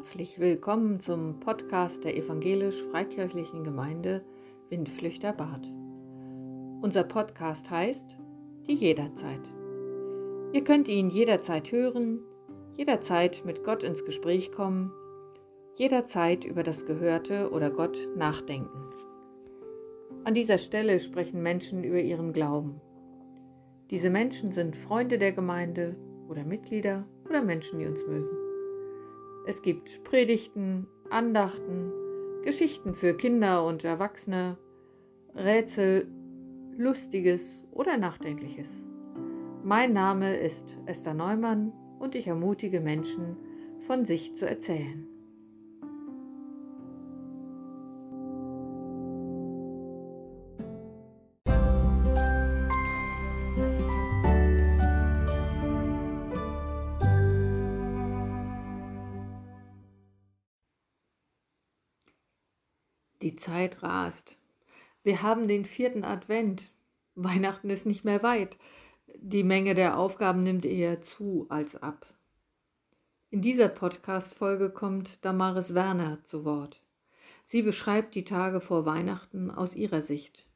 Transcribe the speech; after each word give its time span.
Herzlich 0.00 0.40
willkommen 0.40 0.98
zum 0.98 1.40
Podcast 1.40 2.04
der 2.04 2.16
evangelisch-freikirchlichen 2.16 3.64
Gemeinde 3.64 4.24
Windflüchter 4.70 5.34
Bad. 5.34 5.70
Unser 6.80 7.04
Podcast 7.04 7.70
heißt 7.70 8.16
Die 8.66 8.76
Jederzeit. 8.76 9.42
Ihr 10.54 10.64
könnt 10.64 10.88
ihn 10.88 11.10
jederzeit 11.10 11.70
hören, 11.70 12.20
jederzeit 12.78 13.42
mit 13.44 13.62
Gott 13.62 13.82
ins 13.82 14.02
Gespräch 14.06 14.52
kommen, 14.52 14.90
jederzeit 15.76 16.46
über 16.46 16.62
das 16.62 16.86
Gehörte 16.86 17.50
oder 17.50 17.70
Gott 17.70 18.08
nachdenken. 18.16 18.94
An 20.24 20.32
dieser 20.32 20.56
Stelle 20.56 20.98
sprechen 20.98 21.42
Menschen 21.42 21.84
über 21.84 22.00
ihren 22.00 22.32
Glauben. 22.32 22.80
Diese 23.90 24.08
Menschen 24.08 24.50
sind 24.50 24.76
Freunde 24.76 25.18
der 25.18 25.32
Gemeinde 25.32 25.94
oder 26.26 26.42
Mitglieder 26.44 27.06
oder 27.28 27.42
Menschen, 27.42 27.80
die 27.80 27.86
uns 27.86 28.06
mögen. 28.06 28.39
Es 29.50 29.62
gibt 29.62 30.04
Predigten, 30.04 30.86
Andachten, 31.10 31.90
Geschichten 32.44 32.94
für 32.94 33.16
Kinder 33.16 33.66
und 33.66 33.82
Erwachsene, 33.82 34.56
Rätsel, 35.34 36.06
Lustiges 36.76 37.64
oder 37.72 37.96
Nachdenkliches. 37.98 38.68
Mein 39.64 39.92
Name 39.92 40.36
ist 40.36 40.76
Esther 40.86 41.14
Neumann 41.14 41.72
und 41.98 42.14
ich 42.14 42.28
ermutige 42.28 42.78
Menschen, 42.78 43.36
von 43.80 44.04
sich 44.04 44.36
zu 44.36 44.48
erzählen. 44.48 45.09
Zeit 63.40 63.82
rast. 63.82 64.36
Wir 65.02 65.22
haben 65.22 65.48
den 65.48 65.64
vierten 65.64 66.04
Advent. 66.04 66.70
Weihnachten 67.14 67.70
ist 67.70 67.86
nicht 67.86 68.04
mehr 68.04 68.22
weit. 68.22 68.58
Die 69.16 69.42
Menge 69.42 69.74
der 69.74 69.98
Aufgaben 69.98 70.42
nimmt 70.42 70.64
eher 70.64 71.00
zu 71.00 71.46
als 71.48 71.82
ab. 71.82 72.06
In 73.30 73.42
dieser 73.42 73.68
Podcast-Folge 73.68 74.70
kommt 74.70 75.24
Damaris 75.24 75.74
Werner 75.74 76.22
zu 76.24 76.44
Wort. 76.44 76.82
Sie 77.44 77.62
beschreibt 77.62 78.14
die 78.14 78.24
Tage 78.24 78.60
vor 78.60 78.86
Weihnachten 78.86 79.50
aus 79.50 79.74
ihrer 79.74 80.02
Sicht. 80.02 80.46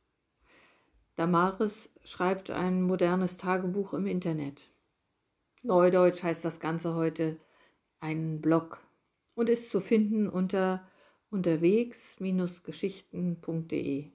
Damaris 1.16 1.90
schreibt 2.04 2.50
ein 2.50 2.82
modernes 2.82 3.36
Tagebuch 3.36 3.94
im 3.94 4.06
Internet. 4.06 4.68
Neudeutsch 5.62 6.22
heißt 6.22 6.44
das 6.44 6.60
Ganze 6.60 6.94
heute 6.94 7.38
ein 8.00 8.40
Blog 8.40 8.82
und 9.34 9.48
ist 9.48 9.70
zu 9.70 9.80
finden 9.80 10.28
unter 10.28 10.86
unterwegs-geschichten.de. 11.34 14.06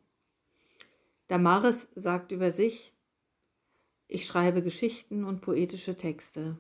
Damaris 1.28 1.90
sagt 1.94 2.32
über 2.32 2.52
sich, 2.52 2.94
ich 4.08 4.26
schreibe 4.26 4.62
Geschichten 4.62 5.26
und 5.26 5.42
poetische 5.42 5.98
Texte, 5.98 6.56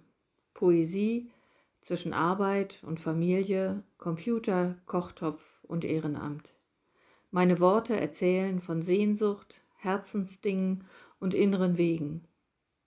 Poesie 0.53 1.31
zwischen 1.79 2.11
Arbeit 2.13 2.83
und 2.85 2.99
Familie, 2.99 3.83
Computer, 3.97 4.75
Kochtopf 4.85 5.61
und 5.63 5.85
Ehrenamt. 5.85 6.53
Meine 7.31 7.61
Worte 7.61 7.97
erzählen 7.97 8.59
von 8.59 8.81
Sehnsucht, 8.81 9.61
Herzensdingen 9.77 10.83
und 11.21 11.33
inneren 11.33 11.77
Wegen. 11.77 12.25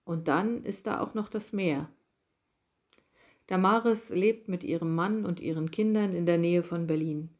Und 0.05 0.27
dann 0.27 0.63
ist 0.63 0.85
da 0.85 0.99
auch 0.99 1.15
noch 1.15 1.27
das 1.27 1.53
Meer. 1.53 1.89
Damaris 3.47 4.11
lebt 4.11 4.47
mit 4.47 4.63
ihrem 4.63 4.93
Mann 4.93 5.25
und 5.25 5.39
ihren 5.39 5.71
Kindern 5.71 6.13
in 6.13 6.27
der 6.27 6.37
Nähe 6.37 6.61
von 6.61 6.85
Berlin. 6.85 7.31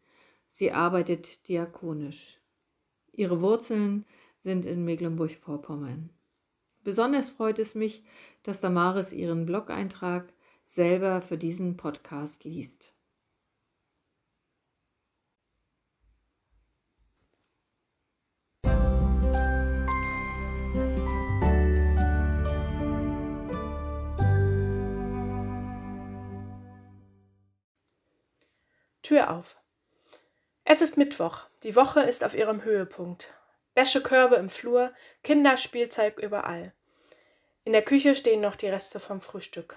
Sie 0.56 0.72
arbeitet 0.72 1.48
diakonisch. 1.48 2.40
Ihre 3.12 3.42
Wurzeln 3.42 4.06
sind 4.38 4.68
in 4.68 4.86
Mecklenburg-Vorpommern. 4.86 6.12
Besonders 6.84 7.32
freut 7.32 7.58
es 7.58 7.74
mich, 7.74 8.04
dass 8.44 8.62
Damaris 8.62 9.14
ihren 9.14 9.48
Blog-Eintrag 9.48 10.32
selber 10.64 11.24
für 11.24 11.40
diesen 11.40 11.76
Podcast 11.76 12.44
liest. 12.44 12.94
Tür 29.02 29.32
auf. 29.32 29.63
Es 30.66 30.82
ist 30.82 30.98
Mittwoch. 30.98 31.48
Die 31.64 31.76
Woche 31.76 32.02
ist 32.02 32.24
auf 32.24 32.36
ihrem 32.36 32.64
Höhepunkt. 32.64 33.34
Wäschekörbe 33.76 34.36
im 34.36 34.50
Flur, 34.50 34.94
Kinderspielzeug 35.22 36.18
überall. 36.20 36.72
In 37.66 37.74
der 37.74 37.82
Küche 37.82 38.16
stehen 38.16 38.40
noch 38.40 38.56
die 38.56 38.70
Reste 38.70 39.02
vom 39.02 39.20
Frühstück. 39.20 39.76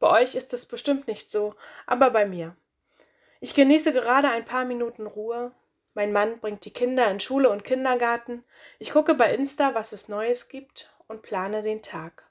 Bei 0.00 0.22
euch 0.22 0.34
ist 0.34 0.52
es 0.52 0.66
bestimmt 0.66 1.06
nicht 1.06 1.30
so, 1.30 1.54
aber 1.86 2.10
bei 2.10 2.26
mir. 2.26 2.56
Ich 3.40 3.54
genieße 3.54 3.92
gerade 3.92 4.28
ein 4.28 4.44
paar 4.44 4.64
Minuten 4.64 5.06
Ruhe. 5.06 5.52
Mein 5.94 6.12
Mann 6.12 6.40
bringt 6.40 6.64
die 6.64 6.72
Kinder 6.72 7.08
in 7.10 7.20
Schule 7.20 7.48
und 7.48 7.62
Kindergarten. 7.62 8.42
Ich 8.80 8.90
gucke 8.90 9.14
bei 9.14 9.32
Insta, 9.32 9.74
was 9.74 9.92
es 9.92 10.08
Neues 10.08 10.48
gibt 10.48 10.92
und 11.06 11.22
plane 11.22 11.62
den 11.62 11.80
Tag. 11.80 12.28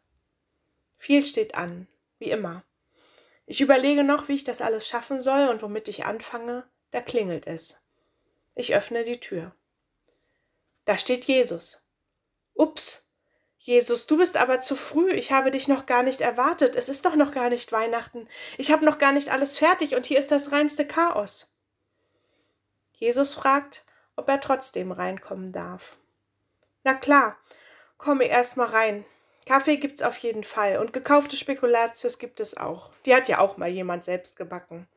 Viel 0.98 1.24
steht 1.24 1.56
an, 1.56 1.88
wie 2.20 2.32
immer. 2.32 2.64
Ich 3.46 3.62
überlege 3.62 4.04
noch, 4.04 4.28
wie 4.28 4.36
ich 4.36 4.44
das 4.44 4.62
alles 4.62 4.88
schaffen 4.88 5.22
soll 5.22 5.48
und 5.48 5.62
womit 5.62 5.88
ich 5.88 6.06
anfange. 6.06 6.68
Da 6.92 7.02
klingelt 7.02 7.48
es. 7.48 7.83
Ich 8.56 8.76
öffne 8.76 9.04
die 9.04 9.20
Tür. 9.20 9.56
Da 10.86 10.98
steht 10.98 11.26
Jesus. 11.26 11.88
Ups. 12.54 13.10
Jesus, 13.58 14.08
du 14.08 14.18
bist 14.18 14.36
aber 14.36 14.60
zu 14.60 14.76
früh. 14.76 15.12
Ich 15.12 15.32
habe 15.32 15.50
dich 15.50 15.68
noch 15.68 15.86
gar 15.86 16.04
nicht 16.04 16.20
erwartet. 16.20 16.76
Es 16.76 16.90
ist 16.90 17.06
doch 17.06 17.16
noch 17.16 17.32
gar 17.32 17.50
nicht 17.50 17.72
Weihnachten. 17.72 18.28
Ich 18.58 18.72
habe 18.72 18.84
noch 18.84 18.98
gar 18.98 19.14
nicht 19.14 19.30
alles 19.30 19.58
fertig 19.58 19.96
und 19.96 20.06
hier 20.06 20.20
ist 20.20 20.32
das 20.32 20.52
reinste 20.52 20.86
Chaos. 20.86 21.54
Jesus 22.92 23.34
fragt, 23.34 23.86
ob 24.16 24.28
er 24.28 24.42
trotzdem 24.42 24.92
reinkommen 24.92 25.52
darf. 25.52 25.98
Na 26.84 26.94
klar, 26.94 27.38
komme 27.98 28.26
erst 28.26 28.58
mal 28.58 28.68
rein. 28.68 29.06
Kaffee 29.46 29.78
gibt's 29.78 30.02
auf 30.02 30.18
jeden 30.18 30.44
Fall 30.44 30.78
und 30.78 30.94
gekaufte 30.94 31.38
Spekulatius 31.38 32.20
gibt 32.20 32.40
es 32.40 32.56
auch. 32.56 32.92
Die 33.06 33.16
hat 33.16 33.28
ja 33.28 33.40
auch 33.40 33.58
mal 33.58 33.70
jemand 33.70 34.04
selbst 34.04 34.36
gebacken. 34.36 34.88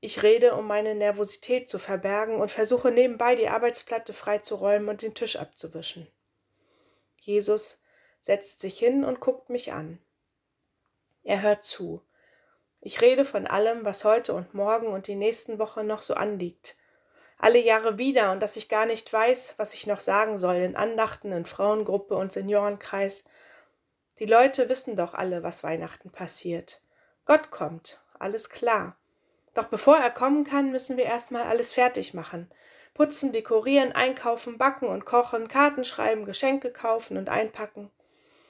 Ich 0.00 0.22
rede, 0.22 0.54
um 0.54 0.66
meine 0.66 0.94
Nervosität 0.94 1.68
zu 1.68 1.78
verbergen 1.78 2.40
und 2.40 2.50
versuche 2.50 2.90
nebenbei 2.90 3.34
die 3.34 3.48
Arbeitsplatte 3.48 4.12
freizuräumen 4.12 4.88
und 4.88 5.02
den 5.02 5.14
Tisch 5.14 5.36
abzuwischen. 5.36 6.06
Jesus 7.20 7.82
setzt 8.20 8.60
sich 8.60 8.78
hin 8.78 9.04
und 9.04 9.20
guckt 9.20 9.48
mich 9.50 9.72
an. 9.72 9.98
Er 11.22 11.42
hört 11.42 11.64
zu. 11.64 12.02
Ich 12.80 13.00
rede 13.00 13.24
von 13.24 13.46
allem, 13.46 13.84
was 13.84 14.04
heute 14.04 14.34
und 14.34 14.54
morgen 14.54 14.88
und 14.88 15.06
die 15.06 15.16
nächsten 15.16 15.58
Wochen 15.58 15.86
noch 15.86 16.02
so 16.02 16.14
anliegt. 16.14 16.76
Alle 17.38 17.58
Jahre 17.58 17.98
wieder 17.98 18.32
und 18.32 18.40
dass 18.40 18.56
ich 18.56 18.68
gar 18.68 18.86
nicht 18.86 19.12
weiß, 19.12 19.54
was 19.56 19.74
ich 19.74 19.86
noch 19.86 20.00
sagen 20.00 20.38
soll 20.38 20.56
in 20.56 20.76
Andachten, 20.76 21.32
in 21.32 21.46
Frauengruppe 21.46 22.14
und 22.14 22.32
Seniorenkreis. 22.32 23.24
Die 24.18 24.26
Leute 24.26 24.68
wissen 24.68 24.96
doch 24.96 25.14
alle, 25.14 25.42
was 25.42 25.64
Weihnachten 25.64 26.10
passiert. 26.10 26.80
Gott 27.24 27.50
kommt, 27.50 28.02
alles 28.18 28.50
klar. 28.50 28.96
Doch 29.56 29.64
bevor 29.64 29.96
er 29.96 30.10
kommen 30.10 30.44
kann, 30.44 30.70
müssen 30.70 30.98
wir 30.98 31.06
erstmal 31.06 31.44
alles 31.44 31.72
fertig 31.72 32.12
machen. 32.12 32.50
Putzen, 32.92 33.32
dekorieren, 33.32 33.92
einkaufen, 33.92 34.58
backen 34.58 34.86
und 34.86 35.06
kochen, 35.06 35.48
Karten 35.48 35.82
schreiben, 35.82 36.26
Geschenke 36.26 36.70
kaufen 36.70 37.16
und 37.16 37.30
einpacken. 37.30 37.90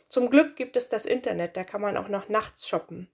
Zum 0.09 0.31
Glück 0.31 0.57
gibt 0.57 0.77
es 0.77 0.89
das 0.89 1.07
Internet, 1.07 1.57
da 1.57 1.63
kann 1.63 1.81
man 1.81 1.97
auch 1.97 2.09
noch 2.09 2.29
nachts 2.29 2.67
shoppen. 2.69 3.09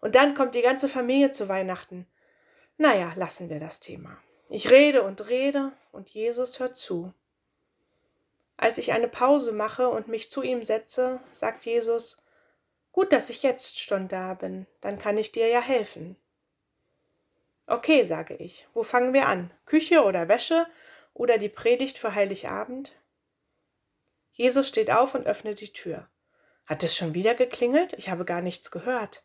Und 0.00 0.14
dann 0.14 0.32
kommt 0.34 0.54
die 0.54 0.62
ganze 0.62 0.88
Familie 0.88 1.30
zu 1.30 1.50
Weihnachten. 1.50 2.06
Naja, 2.78 3.12
lassen 3.14 3.50
wir 3.50 3.60
das 3.60 3.80
Thema. 3.80 4.16
Ich 4.48 4.70
rede 4.70 5.02
und 5.02 5.28
rede 5.28 5.72
und 5.92 6.08
Jesus 6.08 6.60
hört 6.60 6.78
zu. 6.78 7.12
Als 8.56 8.78
ich 8.78 8.92
eine 8.92 9.08
Pause 9.08 9.52
mache 9.52 9.90
und 9.90 10.08
mich 10.08 10.30
zu 10.30 10.42
ihm 10.42 10.62
setze, 10.62 11.20
sagt 11.30 11.66
Jesus, 11.66 12.22
Gut, 12.92 13.12
dass 13.12 13.28
ich 13.28 13.42
jetzt 13.42 13.78
schon 13.78 14.08
da 14.08 14.32
bin, 14.32 14.66
dann 14.80 14.98
kann 14.98 15.18
ich 15.18 15.30
dir 15.30 15.46
ja 15.48 15.60
helfen. 15.60 16.16
Okay, 17.70 18.02
sage 18.02 18.34
ich. 18.34 18.66
Wo 18.74 18.82
fangen 18.82 19.12
wir 19.12 19.28
an? 19.28 19.52
Küche 19.64 20.02
oder 20.02 20.28
Wäsche 20.28 20.66
oder 21.14 21.38
die 21.38 21.48
Predigt 21.48 21.98
für 21.98 22.16
Heiligabend? 22.16 22.96
Jesus 24.32 24.66
steht 24.66 24.90
auf 24.90 25.14
und 25.14 25.28
öffnet 25.28 25.60
die 25.60 25.72
Tür. 25.72 26.08
Hat 26.66 26.82
es 26.82 26.96
schon 26.96 27.14
wieder 27.14 27.36
geklingelt? 27.36 27.92
Ich 27.92 28.10
habe 28.10 28.24
gar 28.24 28.42
nichts 28.42 28.72
gehört. 28.72 29.24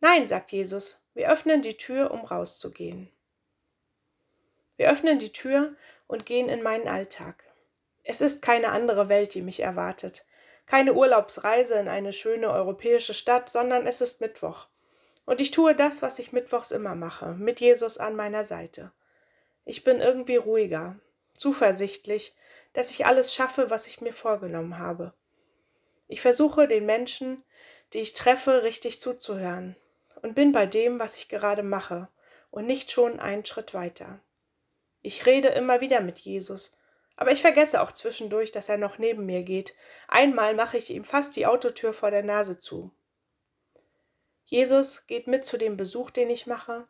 Nein, 0.00 0.26
sagt 0.26 0.52
Jesus, 0.52 1.02
wir 1.14 1.32
öffnen 1.32 1.62
die 1.62 1.78
Tür, 1.78 2.10
um 2.10 2.26
rauszugehen. 2.26 3.10
Wir 4.76 4.90
öffnen 4.90 5.18
die 5.18 5.32
Tür 5.32 5.74
und 6.06 6.26
gehen 6.26 6.50
in 6.50 6.62
meinen 6.62 6.88
Alltag. 6.88 7.42
Es 8.04 8.20
ist 8.20 8.42
keine 8.42 8.68
andere 8.68 9.08
Welt, 9.08 9.32
die 9.32 9.40
mich 9.40 9.60
erwartet. 9.60 10.26
Keine 10.66 10.92
Urlaubsreise 10.92 11.76
in 11.76 11.88
eine 11.88 12.12
schöne 12.12 12.50
europäische 12.50 13.14
Stadt, 13.14 13.48
sondern 13.48 13.86
es 13.86 14.02
ist 14.02 14.20
Mittwoch. 14.20 14.68
Und 15.26 15.40
ich 15.40 15.50
tue 15.50 15.74
das, 15.74 16.02
was 16.02 16.18
ich 16.18 16.32
mittwochs 16.32 16.70
immer 16.70 16.94
mache, 16.94 17.34
mit 17.34 17.60
Jesus 17.60 17.98
an 17.98 18.16
meiner 18.16 18.44
Seite. 18.44 18.92
Ich 19.64 19.84
bin 19.84 20.00
irgendwie 20.00 20.36
ruhiger, 20.36 20.98
zuversichtlich, 21.34 22.34
dass 22.72 22.90
ich 22.90 23.06
alles 23.06 23.34
schaffe, 23.34 23.68
was 23.68 23.86
ich 23.88 24.00
mir 24.00 24.12
vorgenommen 24.12 24.78
habe. 24.78 25.12
Ich 26.08 26.20
versuche 26.20 26.68
den 26.68 26.86
Menschen, 26.86 27.42
die 27.92 27.98
ich 27.98 28.14
treffe, 28.14 28.62
richtig 28.62 29.00
zuzuhören 29.00 29.76
und 30.22 30.34
bin 30.34 30.52
bei 30.52 30.66
dem, 30.66 30.98
was 31.00 31.16
ich 31.16 31.28
gerade 31.28 31.64
mache 31.64 32.08
und 32.50 32.66
nicht 32.66 32.90
schon 32.90 33.18
einen 33.18 33.44
Schritt 33.44 33.74
weiter. 33.74 34.20
Ich 35.02 35.26
rede 35.26 35.48
immer 35.48 35.80
wieder 35.80 36.00
mit 36.00 36.20
Jesus, 36.20 36.78
aber 37.16 37.32
ich 37.32 37.40
vergesse 37.40 37.80
auch 37.80 37.92
zwischendurch, 37.92 38.52
dass 38.52 38.68
er 38.68 38.76
noch 38.76 38.98
neben 38.98 39.26
mir 39.26 39.42
geht. 39.42 39.74
Einmal 40.06 40.54
mache 40.54 40.78
ich 40.78 40.90
ihm 40.90 41.04
fast 41.04 41.34
die 41.34 41.46
Autotür 41.46 41.92
vor 41.92 42.10
der 42.10 42.22
Nase 42.22 42.58
zu. 42.58 42.92
Jesus 44.46 45.06
geht 45.06 45.26
mit 45.26 45.44
zu 45.44 45.58
dem 45.58 45.76
Besuch, 45.76 46.10
den 46.10 46.30
ich 46.30 46.46
mache. 46.46 46.86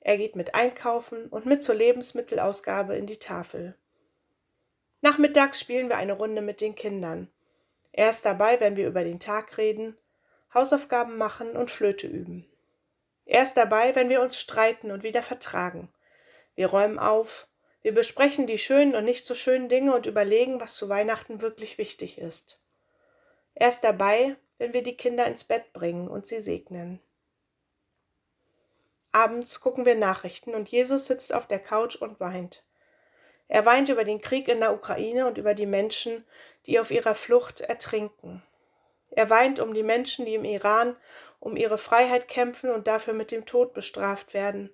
Er 0.00 0.16
geht 0.16 0.36
mit 0.36 0.54
einkaufen 0.54 1.28
und 1.28 1.44
mit 1.44 1.62
zur 1.62 1.74
Lebensmittelausgabe 1.74 2.96
in 2.96 3.06
die 3.06 3.18
Tafel. 3.18 3.76
Nachmittags 5.02 5.60
spielen 5.60 5.88
wir 5.88 5.98
eine 5.98 6.14
Runde 6.14 6.40
mit 6.40 6.62
den 6.62 6.74
Kindern. 6.74 7.30
Er 7.92 8.08
ist 8.08 8.24
dabei, 8.24 8.58
wenn 8.58 8.76
wir 8.76 8.86
über 8.88 9.04
den 9.04 9.20
Tag 9.20 9.58
reden, 9.58 9.96
Hausaufgaben 10.54 11.18
machen 11.18 11.56
und 11.56 11.70
Flöte 11.70 12.06
üben. 12.06 12.50
Er 13.26 13.42
ist 13.42 13.54
dabei, 13.58 13.94
wenn 13.94 14.08
wir 14.08 14.22
uns 14.22 14.40
streiten 14.40 14.90
und 14.90 15.02
wieder 15.02 15.22
vertragen. 15.22 15.92
Wir 16.54 16.68
räumen 16.68 16.98
auf, 16.98 17.48
wir 17.82 17.92
besprechen 17.92 18.46
die 18.46 18.58
schönen 18.58 18.94
und 18.94 19.04
nicht 19.04 19.26
so 19.26 19.34
schönen 19.34 19.68
Dinge 19.68 19.94
und 19.94 20.06
überlegen, 20.06 20.58
was 20.58 20.74
zu 20.74 20.88
Weihnachten 20.88 21.42
wirklich 21.42 21.76
wichtig 21.76 22.18
ist. 22.18 22.58
Er 23.54 23.68
ist 23.68 23.84
dabei, 23.84 24.36
wenn 24.58 24.74
wir 24.74 24.82
die 24.82 24.96
Kinder 24.96 25.26
ins 25.26 25.44
Bett 25.44 25.72
bringen 25.72 26.08
und 26.08 26.26
sie 26.26 26.40
segnen. 26.40 27.00
Abends 29.12 29.60
gucken 29.60 29.86
wir 29.86 29.94
Nachrichten 29.94 30.54
und 30.54 30.68
Jesus 30.68 31.06
sitzt 31.06 31.32
auf 31.32 31.46
der 31.46 31.60
Couch 31.60 31.96
und 31.96 32.20
weint. 32.20 32.62
Er 33.48 33.64
weint 33.64 33.88
über 33.88 34.04
den 34.04 34.20
Krieg 34.20 34.46
in 34.48 34.60
der 34.60 34.74
Ukraine 34.74 35.26
und 35.26 35.38
über 35.38 35.54
die 35.54 35.66
Menschen, 35.66 36.26
die 36.66 36.78
auf 36.78 36.90
ihrer 36.90 37.14
Flucht 37.14 37.62
ertrinken. 37.62 38.42
Er 39.10 39.30
weint 39.30 39.58
um 39.58 39.72
die 39.72 39.82
Menschen, 39.82 40.26
die 40.26 40.34
im 40.34 40.44
Iran 40.44 40.94
um 41.40 41.56
ihre 41.56 41.78
Freiheit 41.78 42.28
kämpfen 42.28 42.70
und 42.70 42.86
dafür 42.86 43.14
mit 43.14 43.30
dem 43.30 43.46
Tod 43.46 43.72
bestraft 43.72 44.34
werden. 44.34 44.70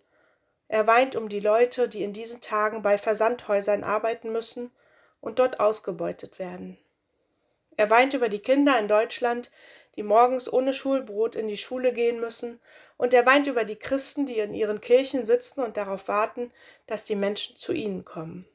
Er 0.66 0.86
weint 0.88 1.14
um 1.14 1.28
die 1.28 1.40
Leute, 1.40 1.88
die 1.88 2.02
in 2.02 2.12
diesen 2.12 2.40
Tagen 2.40 2.82
bei 2.82 2.98
Versandhäusern 2.98 3.84
arbeiten 3.84 4.32
müssen 4.32 4.72
und 5.20 5.38
dort 5.38 5.60
ausgebeutet 5.60 6.40
werden. 6.40 6.78
Er 7.76 7.90
weint 7.90 8.14
über 8.14 8.28
die 8.28 8.38
Kinder 8.38 8.78
in 8.78 8.88
Deutschland, 8.88 9.50
die 9.96 10.02
morgens 10.02 10.52
ohne 10.52 10.72
Schulbrot 10.72 11.36
in 11.36 11.48
die 11.48 11.56
Schule 11.56 11.92
gehen 11.92 12.20
müssen, 12.20 12.60
und 12.96 13.14
er 13.14 13.26
weint 13.26 13.46
über 13.46 13.64
die 13.64 13.76
Christen, 13.76 14.26
die 14.26 14.38
in 14.38 14.54
ihren 14.54 14.80
Kirchen 14.80 15.24
sitzen 15.24 15.60
und 15.60 15.76
darauf 15.76 16.08
warten, 16.08 16.52
dass 16.86 17.04
die 17.04 17.16
Menschen 17.16 17.56
zu 17.56 17.72
ihnen 17.72 18.04
kommen. 18.04 18.46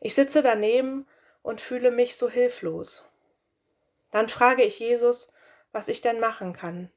Ich 0.00 0.14
sitze 0.14 0.42
daneben 0.42 1.06
und 1.42 1.60
fühle 1.60 1.90
mich 1.90 2.16
so 2.16 2.28
hilflos. 2.28 3.04
Dann 4.10 4.28
frage 4.28 4.62
ich 4.62 4.78
Jesus, 4.78 5.32
was 5.72 5.88
ich 5.88 6.00
denn 6.02 6.20
machen 6.20 6.52
kann. 6.52 6.90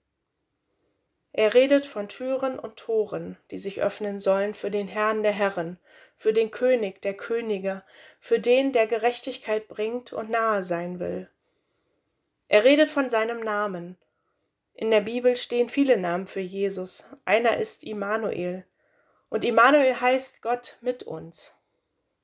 Er 1.33 1.53
redet 1.53 1.85
von 1.85 2.07
Türen 2.07 2.57
und 2.57 2.77
Toren, 2.77 3.37
die 3.51 3.59
sich 3.59 3.81
öffnen 3.81 4.19
sollen 4.19 4.53
für 4.53 4.71
den 4.71 4.87
Herrn 4.87 5.23
der 5.23 5.31
Herren, 5.31 5.77
für 6.15 6.33
den 6.33 6.51
König 6.51 7.01
der 7.01 7.15
Könige, 7.15 7.83
für 8.19 8.39
den, 8.39 8.73
der 8.73 8.87
Gerechtigkeit 8.87 9.67
bringt 9.67 10.13
und 10.13 10.29
nahe 10.29 10.63
sein 10.63 10.99
will. 10.99 11.29
Er 12.47 12.63
redet 12.63 12.89
von 12.89 13.09
seinem 13.09 13.41
Namen. 13.41 13.97
In 14.73 14.89
der 14.89 15.01
Bibel 15.01 15.35
stehen 15.35 15.69
viele 15.69 15.97
Namen 15.97 16.27
für 16.27 16.39
Jesus. 16.39 17.09
Einer 17.25 17.57
ist 17.57 17.83
Immanuel. 17.83 18.65
Und 19.29 19.43
Immanuel 19.43 19.99
heißt 19.99 20.41
Gott 20.41 20.77
mit 20.81 21.03
uns. 21.03 21.55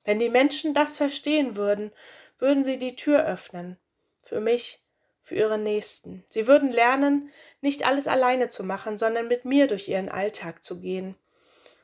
Wenn 0.05 0.19
die 0.19 0.29
Menschen 0.29 0.73
das 0.73 0.97
verstehen 0.97 1.55
würden, 1.55 1.91
würden 2.37 2.63
sie 2.63 2.77
die 2.77 2.95
Tür 2.95 3.25
öffnen. 3.25 3.77
Für 4.21 4.39
mich, 4.39 4.82
für 5.23 5.35
ihre 5.35 5.57
Nächsten. 5.57 6.23
Sie 6.27 6.47
würden 6.47 6.71
lernen, 6.71 7.31
nicht 7.61 7.87
alles 7.87 8.07
alleine 8.07 8.49
zu 8.49 8.63
machen, 8.63 8.97
sondern 8.97 9.27
mit 9.27 9.45
mir 9.45 9.67
durch 9.67 9.87
ihren 9.87 10.09
Alltag 10.09 10.63
zu 10.63 10.79
gehen. 10.79 11.15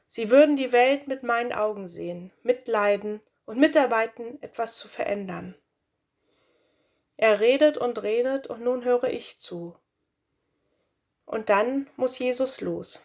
Sie 0.05 0.29
würden 0.29 0.57
die 0.57 0.71
Welt 0.71 1.07
mit 1.07 1.23
meinen 1.23 1.53
Augen 1.53 1.87
sehen, 1.87 2.31
mitleiden 2.43 3.21
und 3.45 3.57
mitarbeiten, 3.57 4.41
etwas 4.43 4.77
zu 4.77 4.87
verändern. 4.87 5.55
Er 7.15 7.39
redet 7.39 7.77
und 7.77 8.03
redet 8.03 8.47
und 8.47 8.61
nun 8.61 8.83
höre 8.83 9.05
ich 9.05 9.37
zu. 9.37 9.75
Und 11.25 11.49
dann 11.49 11.89
muss 11.95 12.19
Jesus 12.19 12.59
los. 12.59 13.03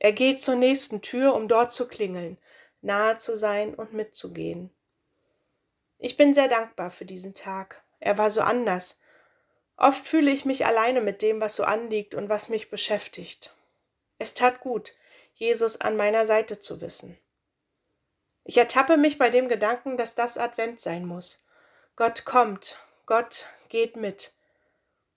Er 0.00 0.12
geht 0.12 0.40
zur 0.40 0.54
nächsten 0.54 1.02
Tür, 1.02 1.34
um 1.34 1.48
dort 1.48 1.72
zu 1.72 1.88
klingeln, 1.88 2.38
nahe 2.80 3.18
zu 3.18 3.36
sein 3.36 3.74
und 3.74 3.92
mitzugehen. 3.92 4.70
Ich 5.98 6.16
bin 6.16 6.32
sehr 6.32 6.48
dankbar 6.48 6.90
für 6.90 7.04
diesen 7.04 7.34
Tag. 7.34 7.82
Er 8.00 8.16
war 8.16 8.30
so 8.30 8.40
anders, 8.40 9.00
Oft 9.78 10.08
fühle 10.08 10.32
ich 10.32 10.44
mich 10.44 10.66
alleine 10.66 11.00
mit 11.00 11.22
dem, 11.22 11.40
was 11.40 11.54
so 11.54 11.62
anliegt 11.62 12.16
und 12.16 12.28
was 12.28 12.48
mich 12.48 12.68
beschäftigt. 12.68 13.54
Es 14.18 14.34
tat 14.34 14.60
gut, 14.60 14.92
Jesus 15.34 15.80
an 15.80 15.96
meiner 15.96 16.26
Seite 16.26 16.58
zu 16.58 16.80
wissen. 16.80 17.16
Ich 18.42 18.58
ertappe 18.58 18.96
mich 18.96 19.18
bei 19.18 19.30
dem 19.30 19.48
Gedanken, 19.48 19.96
dass 19.96 20.16
das 20.16 20.36
Advent 20.36 20.80
sein 20.80 21.04
muss. 21.04 21.46
Gott 21.94 22.24
kommt, 22.24 22.76
Gott 23.06 23.46
geht 23.68 23.96
mit. 23.96 24.32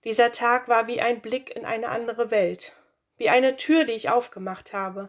Dieser 0.04 0.30
Tag 0.30 0.68
war 0.68 0.86
wie 0.86 1.00
ein 1.00 1.20
Blick 1.20 1.54
in 1.56 1.64
eine 1.64 1.88
andere 1.88 2.30
Welt, 2.30 2.76
wie 3.16 3.30
eine 3.30 3.56
Tür, 3.56 3.84
die 3.84 3.94
ich 3.94 4.10
aufgemacht 4.10 4.72
habe. 4.72 5.08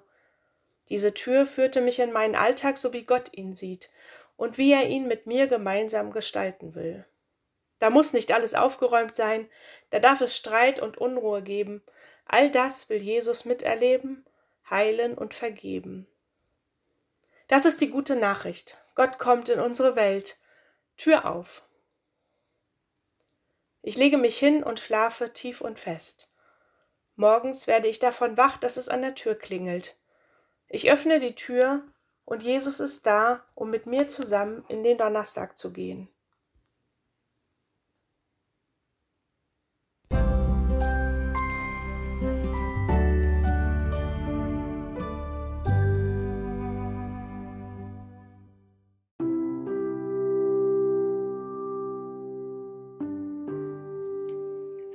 Diese 0.90 1.14
Tür 1.14 1.46
führte 1.46 1.80
mich 1.80 2.00
in 2.00 2.12
meinen 2.12 2.36
Alltag, 2.36 2.80
so 2.80 2.92
wie 2.92 3.04
Gott 3.04 3.32
ihn 3.34 3.54
sieht 3.54 3.92
und 4.36 4.58
wie 4.58 4.72
er 4.72 4.88
ihn 4.88 5.08
mit 5.08 5.28
mir 5.28 5.46
gemeinsam 5.46 6.12
gestalten 6.12 6.74
will. 6.74 7.06
Da 7.84 7.90
muss 7.90 8.14
nicht 8.14 8.32
alles 8.32 8.54
aufgeräumt 8.54 9.14
sein, 9.14 9.50
da 9.90 10.00
darf 10.00 10.22
es 10.22 10.38
Streit 10.38 10.80
und 10.80 10.98
Unruhe 10.98 11.42
geben. 11.42 11.84
All 12.24 12.50
das 12.50 12.88
will 12.88 13.02
Jesus 13.02 13.44
miterleben, 13.44 14.26
heilen 14.70 15.18
und 15.18 15.34
vergeben. 15.34 16.08
Das 17.50 17.66
ist 17.66 17.82
die 17.82 17.90
gute 17.90 18.16
Nachricht. 18.16 18.82
Gott 18.96 19.20
kommt 19.20 19.50
in 19.50 19.60
unsere 19.60 19.98
Welt. 19.98 20.38
Tür 20.96 21.30
auf. 21.30 21.62
Ich 23.82 23.98
lege 23.98 24.18
mich 24.18 24.40
hin 24.40 24.64
und 24.64 24.80
schlafe 24.80 25.34
tief 25.34 25.60
und 25.60 25.78
fest. 25.78 26.32
Morgens 27.18 27.68
werde 27.68 27.90
ich 27.90 28.00
davon 28.00 28.38
wach, 28.38 28.56
dass 28.56 28.78
es 28.78 28.88
an 28.88 29.02
der 29.02 29.16
Tür 29.16 29.36
klingelt. 29.36 29.98
Ich 30.70 30.90
öffne 30.90 31.20
die 31.20 31.36
Tür 31.36 31.84
und 32.24 32.44
Jesus 32.44 32.80
ist 32.80 33.06
da, 33.06 33.44
um 33.56 33.70
mit 33.70 33.88
mir 33.88 34.08
zusammen 34.08 34.64
in 34.70 34.84
den 34.84 34.98
Donnerstag 34.98 35.58
zu 35.58 35.74
gehen. 35.74 36.08